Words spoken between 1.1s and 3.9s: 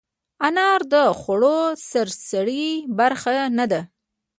خوړو سرسري برخه نه ده.